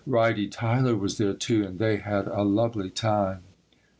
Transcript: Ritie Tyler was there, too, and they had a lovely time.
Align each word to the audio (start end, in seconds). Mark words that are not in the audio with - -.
Ritie 0.07 0.47
Tyler 0.49 0.95
was 0.95 1.19
there, 1.19 1.35
too, 1.35 1.63
and 1.63 1.77
they 1.77 1.97
had 1.97 2.25
a 2.25 2.41
lovely 2.41 2.89
time. 2.89 3.43